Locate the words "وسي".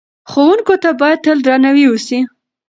1.87-2.19